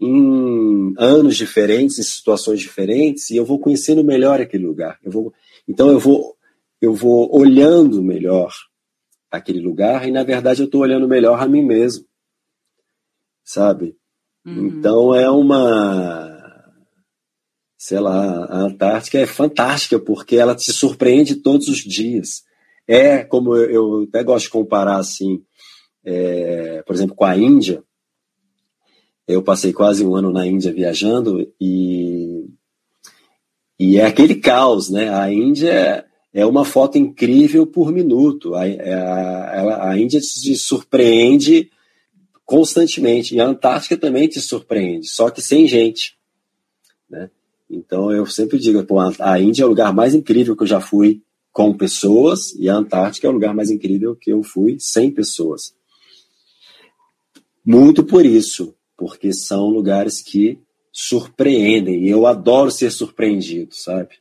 [0.00, 4.98] em anos diferentes, em situações diferentes, e eu vou conhecendo melhor aquele lugar.
[5.02, 5.32] Eu vou,
[5.68, 6.36] então eu vou,
[6.80, 8.52] eu vou olhando melhor
[9.30, 12.04] aquele lugar, e na verdade eu estou olhando melhor a mim mesmo.
[13.44, 13.96] Sabe?
[14.44, 14.66] Uhum.
[14.66, 16.31] Então é uma.
[17.82, 22.44] Sei lá, a Antártica é fantástica porque ela te surpreende todos os dias.
[22.86, 25.42] É como eu, eu até gosto de comparar assim,
[26.04, 27.82] é, por exemplo, com a Índia.
[29.26, 32.46] Eu passei quase um ano na Índia viajando e,
[33.76, 35.12] e é aquele caos, né?
[35.12, 38.54] A Índia é uma foto incrível por minuto.
[38.54, 41.68] A, é, a, a Índia te surpreende
[42.44, 43.34] constantemente.
[43.34, 46.16] E a Antártica também te surpreende, só que sem gente.
[47.10, 47.28] Né?
[47.72, 50.80] Então eu sempre digo, pô, a Índia é o lugar mais incrível que eu já
[50.80, 55.10] fui com pessoas e a Antártica é o lugar mais incrível que eu fui sem
[55.10, 55.74] pessoas.
[57.64, 60.58] Muito por isso, porque são lugares que
[60.92, 64.16] surpreendem e eu adoro ser surpreendido, sabe?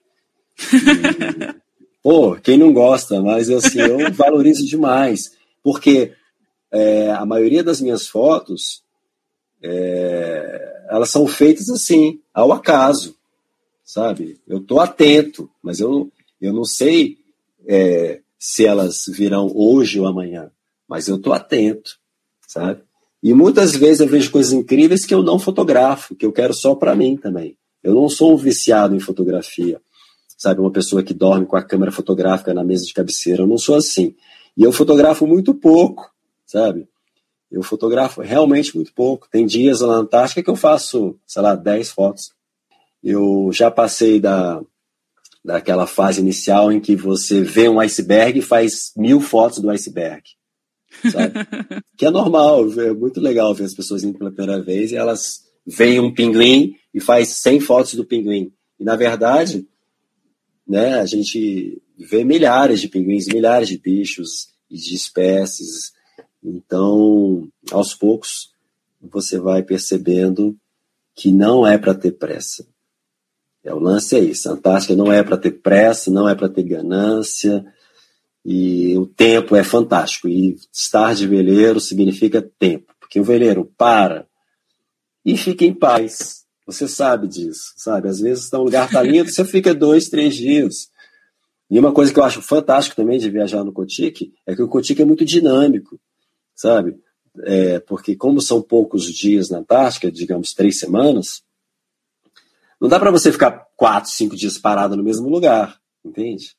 [0.57, 1.53] E,
[2.01, 6.13] pô, quem não gosta, mas assim, eu valorizo demais, porque
[6.71, 8.81] é, a maioria das minhas fotos
[9.61, 13.17] é, elas são feitas assim, ao acaso,
[13.91, 14.39] sabe?
[14.47, 17.17] Eu estou atento, mas eu, eu não sei
[17.67, 20.49] é, se elas virão hoje ou amanhã,
[20.87, 21.97] mas eu estou atento,
[22.47, 22.81] sabe?
[23.21, 26.73] E muitas vezes eu vejo coisas incríveis que eu não fotografo, que eu quero só
[26.73, 27.57] para mim também.
[27.83, 29.81] Eu não sou um viciado em fotografia,
[30.37, 30.61] sabe?
[30.61, 33.43] Uma pessoa que dorme com a câmera fotográfica na mesa de cabeceira.
[33.43, 34.15] Eu não sou assim.
[34.55, 36.09] E eu fotografo muito pouco,
[36.45, 36.87] sabe?
[37.51, 39.27] Eu fotografo realmente muito pouco.
[39.29, 42.31] Tem dias na Antártica que eu faço, sei lá, 10 fotos.
[43.03, 44.61] Eu já passei da,
[45.43, 50.23] daquela fase inicial em que você vê um iceberg e faz mil fotos do iceberg.
[51.11, 51.33] sabe?
[51.97, 55.43] que é normal, é muito legal ver as pessoas indo pela primeira vez e elas
[55.65, 58.51] veem um pinguim e faz 100 fotos do pinguim.
[58.79, 59.67] E, na verdade,
[60.67, 65.91] né, a gente vê milhares de pinguins, milhares de bichos e de espécies.
[66.43, 68.51] Então, aos poucos,
[69.01, 70.57] você vai percebendo
[71.15, 72.65] que não é para ter pressa.
[73.63, 74.49] É, o lance é isso.
[74.49, 77.65] A Antártica não é para ter pressa, não é para ter ganância.
[78.43, 80.27] E o tempo é fantástico.
[80.27, 82.93] E estar de veleiro significa tempo.
[82.99, 84.25] Porque o veleiro para
[85.23, 86.41] e fica em paz.
[86.65, 88.07] Você sabe disso, sabe?
[88.07, 90.89] Às vezes está um lugar tá lindo, você fica dois, três dias.
[91.69, 94.67] E uma coisa que eu acho fantástico também de viajar no Cotique é que o
[94.67, 95.99] Cotique é muito dinâmico,
[96.55, 96.97] sabe?
[97.43, 101.43] É, porque como são poucos dias na Antártica, digamos três semanas,
[102.81, 106.55] não dá para você ficar quatro, cinco dias parado no mesmo lugar, entende?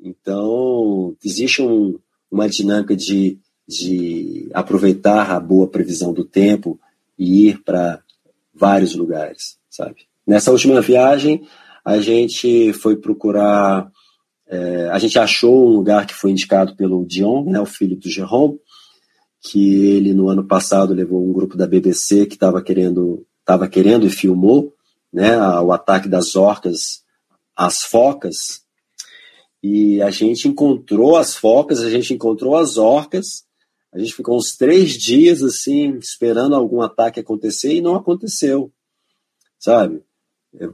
[0.00, 1.98] Então, existe um,
[2.30, 3.36] uma dinâmica de,
[3.66, 6.78] de aproveitar a boa previsão do tempo
[7.18, 8.00] e ir para
[8.54, 10.06] vários lugares, sabe?
[10.24, 11.44] Nessa última viagem,
[11.84, 13.90] a gente foi procurar.
[14.48, 18.08] É, a gente achou um lugar que foi indicado pelo Dion, né, o filho do
[18.08, 18.60] Jerome,
[19.40, 24.06] que ele no ano passado levou um grupo da BBC que estava querendo, tava querendo
[24.06, 24.75] e filmou
[25.16, 27.02] né, o ataque das orcas
[27.56, 28.60] às focas,
[29.62, 33.46] e a gente encontrou as focas, a gente encontrou as orcas,
[33.90, 38.70] a gente ficou uns três dias assim, esperando algum ataque acontecer e não aconteceu,
[39.58, 40.02] sabe?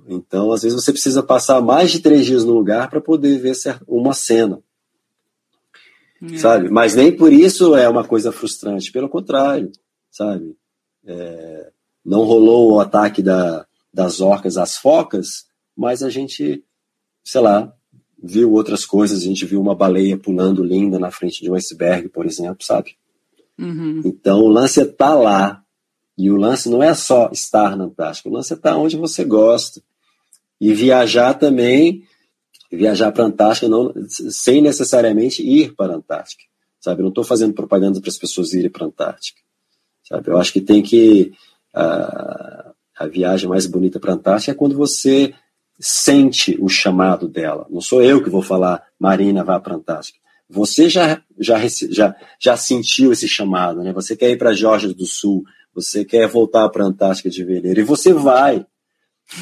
[0.09, 3.55] Então, às vezes você precisa passar mais de três dias no lugar para poder ver
[3.87, 4.61] uma cena,
[6.20, 6.37] é.
[6.37, 6.68] sabe?
[6.68, 9.70] Mas nem por isso é uma coisa frustrante, pelo contrário,
[10.11, 10.57] sabe?
[11.07, 11.70] É,
[12.05, 16.64] não rolou o ataque da, das orcas às focas, mas a gente,
[17.22, 17.72] sei lá,
[18.22, 22.09] viu outras coisas, a gente viu uma baleia pulando linda na frente de um iceberg,
[22.09, 22.96] por exemplo, sabe?
[23.59, 24.02] Uhum.
[24.05, 25.64] Então o lance é estar tá lá.
[26.16, 28.96] E o lance não é só estar na Antártica, o lance é estar tá onde
[28.96, 29.83] você gosta.
[30.61, 32.05] E viajar também,
[32.70, 36.44] viajar para a Antártica não, sem necessariamente ir para a Antártica.
[36.81, 37.00] Sabe?
[37.00, 39.40] Eu não estou fazendo propaganda para as pessoas irem para a Antártica.
[40.05, 40.31] Sabe?
[40.31, 41.33] Eu acho que tem que.
[41.74, 45.35] Uh, a viagem mais bonita para a Antártica é quando você
[45.78, 47.66] sente o chamado dela.
[47.70, 50.18] Não sou eu que vou falar, Marina, vá para a Antártica.
[50.48, 51.57] Você já, já,
[51.90, 53.92] já, já sentiu esse chamado, né?
[53.92, 57.81] Você quer ir para Georgia do Sul, você quer voltar para a Antártica de veleiro,
[57.81, 58.66] e você vai.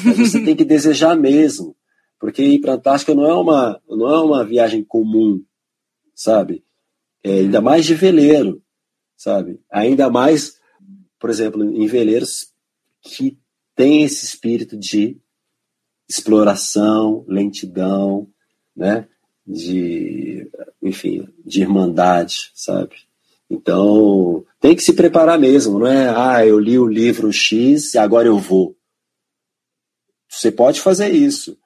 [0.03, 1.75] Mas você tem que desejar mesmo,
[2.19, 5.43] porque ir para a Antártica não é uma, não é uma viagem comum,
[6.15, 6.63] sabe?
[7.23, 8.63] É, ainda mais de veleiro,
[9.17, 9.59] sabe?
[9.69, 10.59] Ainda mais,
[11.19, 12.51] por exemplo, em veleiros
[13.01, 13.37] que
[13.81, 15.17] tem esse espírito de
[16.07, 18.29] exploração, lentidão,
[18.75, 19.07] né?
[19.43, 20.47] De,
[20.83, 22.95] enfim, de irmandade, sabe?
[23.49, 26.13] Então, tem que se preparar mesmo, não é?
[26.15, 28.77] Ah, eu li o livro X agora eu vou.
[30.29, 31.57] Você pode fazer isso,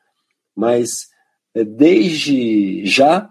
[0.56, 1.10] mas
[1.54, 3.30] é, desde já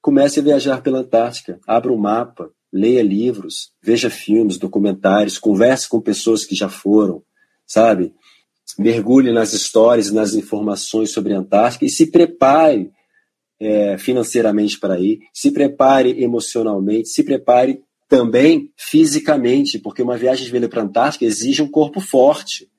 [0.00, 6.00] comece a viajar pela Antártica, abra um mapa, leia livros, veja filmes, documentários, converse com
[6.00, 7.22] pessoas que já foram,
[7.72, 8.14] sabe?
[8.78, 12.92] Mergulhe nas histórias e nas informações sobre a Antártica e se prepare
[13.58, 20.50] é, financeiramente para ir, se prepare emocionalmente, se prepare também fisicamente, porque uma viagem de
[20.50, 22.70] veleiro para a Antártica exige um corpo forte,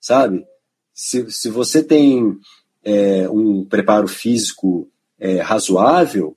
[0.00, 0.44] sabe?
[0.92, 2.36] Se, se você tem
[2.82, 6.36] é, um preparo físico é, razoável,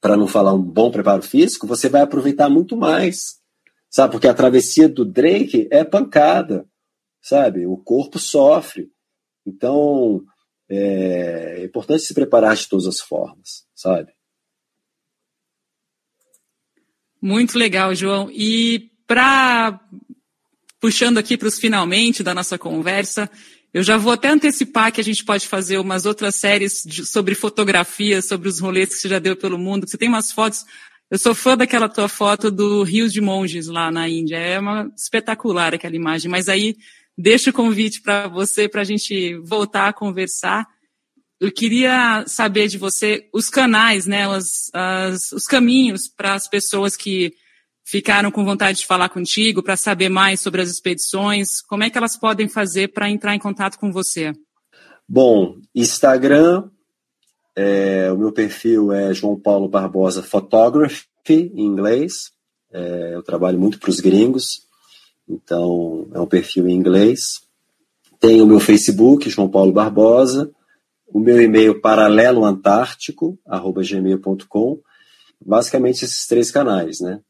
[0.00, 3.38] para não falar um bom preparo físico, você vai aproveitar muito mais,
[3.90, 4.12] sabe?
[4.12, 6.66] Porque a travessia do Drake é pancada
[7.22, 7.66] sabe?
[7.66, 8.90] O corpo sofre.
[9.46, 10.24] Então,
[10.68, 14.12] é, é importante se preparar de todas as formas, sabe?
[17.20, 18.28] Muito legal, João.
[18.32, 19.80] E para
[20.80, 23.30] puxando aqui para os finalmente da nossa conversa,
[23.72, 27.36] eu já vou até antecipar que a gente pode fazer umas outras séries de, sobre
[27.36, 29.88] fotografia, sobre os rolês que você já deu pelo mundo.
[29.88, 30.64] Você tem umas fotos.
[31.08, 34.36] Eu sou fã daquela tua foto do Rios de Monges lá na Índia.
[34.36, 36.30] É uma espetacular aquela imagem.
[36.30, 36.76] Mas aí
[37.16, 40.66] deixo o convite para você para a gente voltar a conversar.
[41.40, 46.96] Eu queria saber de você os canais, né, os, as, os caminhos para as pessoas
[46.96, 47.34] que
[47.84, 51.98] ficaram com vontade de falar contigo, para saber mais sobre as expedições, como é que
[51.98, 54.32] elas podem fazer para entrar em contato com você?
[55.08, 56.70] Bom, Instagram,
[57.56, 62.30] é, o meu perfil é João Paulo Barbosa Photography, em inglês.
[62.72, 64.62] É, eu trabalho muito para os gringos.
[65.28, 67.42] Então, é um perfil em inglês.
[68.18, 70.50] Tem o meu Facebook, João Paulo Barbosa,
[71.06, 74.80] o meu e-mail paraleloantártico, arroba gmail.com,
[75.44, 77.20] basicamente esses três canais, né?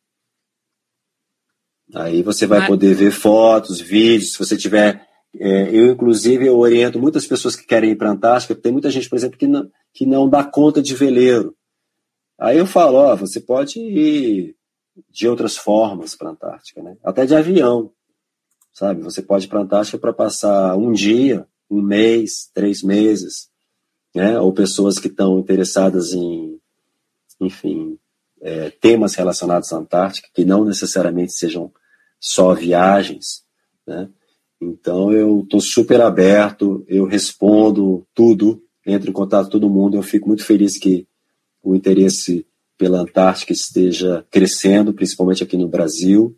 [1.95, 5.07] Aí você vai poder ver fotos, vídeos, se você tiver.
[5.39, 8.55] É, eu, inclusive, eu oriento muitas pessoas que querem ir para a Antártica.
[8.55, 11.55] Tem muita gente, por exemplo, que não, que não dá conta de veleiro.
[12.39, 14.57] Aí eu falo: ó, você pode ir
[15.11, 16.97] de outras formas para a Antártica, né?
[17.03, 17.91] Até de avião,
[18.73, 19.03] sabe?
[19.03, 23.49] Você pode ir para a Antártica para passar um dia, um mês, três meses,
[24.15, 24.39] né?
[24.39, 26.59] Ou pessoas que estão interessadas em,
[27.41, 27.99] enfim,
[28.41, 31.73] é, temas relacionados à Antártica, que não necessariamente sejam
[32.19, 33.45] só viagens,
[33.87, 34.09] né?
[34.61, 40.03] Então eu estou super aberto, eu respondo tudo, entro em contato com todo mundo, eu
[40.03, 41.07] fico muito feliz que
[41.63, 42.47] o interesse
[42.83, 46.37] pela Antártica esteja crescendo, principalmente aqui no Brasil,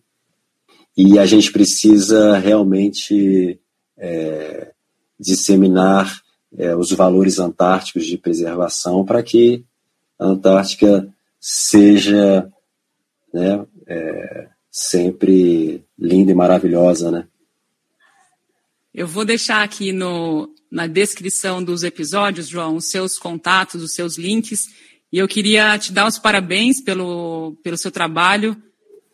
[0.95, 3.59] e a gente precisa realmente
[3.97, 4.71] é,
[5.19, 6.21] disseminar
[6.55, 9.65] é, os valores antárticos de preservação para que
[10.19, 11.09] a Antártica
[11.41, 12.53] seja
[13.33, 17.27] né, é, sempre linda e maravilhosa, né?
[18.93, 24.19] Eu vou deixar aqui no, na descrição dos episódios, João, os seus contatos, os seus
[24.19, 24.69] links.
[25.15, 28.61] E eu queria te dar os parabéns pelo, pelo seu trabalho,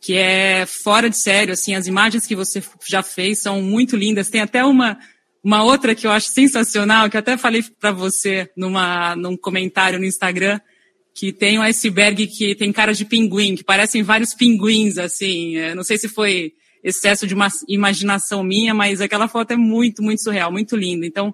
[0.01, 1.53] que é fora de sério.
[1.53, 4.27] Assim, as imagens que você já fez são muito lindas.
[4.27, 4.97] Tem até uma,
[5.43, 9.99] uma outra que eu acho sensacional, que eu até falei para você numa, num comentário
[9.99, 10.59] no Instagram,
[11.13, 15.55] que tem um iceberg que tem cara de pinguim, que parecem vários pinguins, assim.
[15.57, 20.01] Eu não sei se foi excesso de uma imaginação minha, mas aquela foto é muito,
[20.01, 21.05] muito surreal, muito linda.
[21.05, 21.31] Então,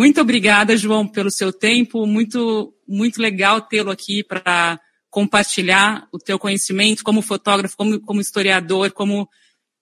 [0.00, 2.06] muito obrigada, João, pelo seu tempo.
[2.06, 4.80] Muito, muito legal tê-lo aqui para
[5.10, 9.28] compartilhar o teu conhecimento como fotógrafo, como, como historiador, como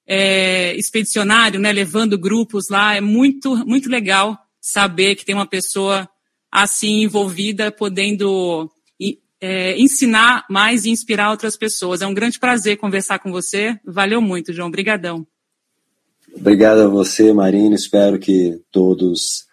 [0.04, 2.96] é, expedicionário, né, levando grupos lá.
[2.96, 6.08] É muito, muito legal saber que tem uma pessoa
[6.50, 8.68] assim envolvida, podendo
[9.40, 12.02] é, ensinar mais e inspirar outras pessoas.
[12.02, 13.78] É um grande prazer conversar com você.
[13.84, 14.66] Valeu muito, João.
[14.66, 15.24] Obrigadão.
[16.34, 17.76] Obrigado a você, Marina.
[17.76, 19.46] Espero que todos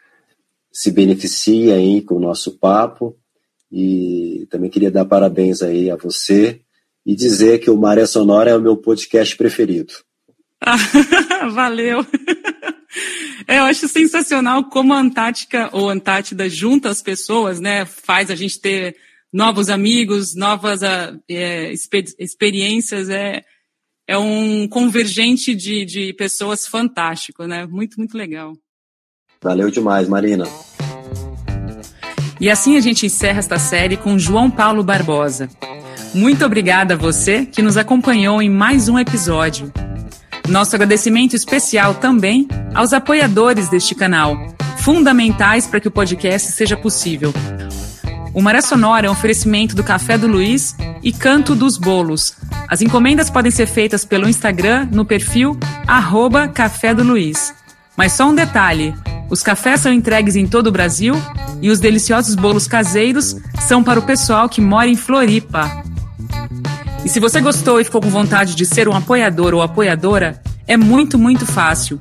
[0.75, 3.17] se beneficiem aí com o nosso papo.
[3.71, 6.59] E também queria dar parabéns aí a você
[7.05, 9.93] e dizer que o Maré Sonora é o meu podcast preferido.
[11.53, 12.05] Valeu.
[13.47, 17.85] É, eu acho sensacional como a Antártica ou Antártida junta as pessoas, né?
[17.85, 18.97] Faz a gente ter
[19.31, 21.71] novos amigos, novas uh, é,
[22.19, 23.09] experiências.
[23.09, 23.45] É,
[24.05, 27.65] é um convergente de, de pessoas fantástico, né?
[27.65, 28.57] Muito, muito legal.
[29.45, 30.47] Valeu demais, Marina.
[32.41, 35.47] E assim a gente encerra esta série com João Paulo Barbosa.
[36.15, 39.71] Muito obrigada a você que nos acompanhou em mais um episódio.
[40.49, 44.35] Nosso agradecimento especial também aos apoiadores deste canal,
[44.77, 47.31] fundamentais para que o podcast seja possível.
[48.33, 52.35] O Maré Sonora é um oferecimento do Café do Luiz e Canto dos Bolos.
[52.67, 57.53] As encomendas podem ser feitas pelo Instagram no perfil arroba Café do Luiz.
[57.95, 58.93] Mas só um detalhe:
[59.35, 61.13] os cafés são entregues em todo o Brasil
[61.61, 63.35] e os deliciosos bolos caseiros
[63.67, 65.83] são para o pessoal que mora em Floripa.
[67.03, 70.77] E se você gostou e ficou com vontade de ser um apoiador ou apoiadora, é
[70.77, 71.99] muito, muito fácil.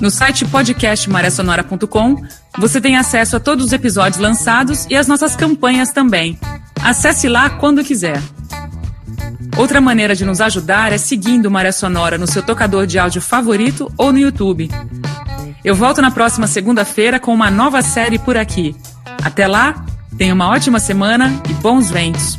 [0.00, 2.22] No site podcastmarésonora.com
[2.58, 6.38] você tem acesso a todos os episódios lançados e as nossas campanhas também.
[6.82, 8.20] Acesse lá quando quiser.
[9.56, 13.92] Outra maneira de nos ajudar é seguindo Maré Sonora no seu tocador de áudio favorito
[13.96, 14.70] ou no YouTube.
[15.64, 18.74] Eu volto na próxima segunda-feira com uma nova série por aqui.
[19.22, 19.84] Até lá,
[20.16, 22.38] tenha uma ótima semana e bons ventos.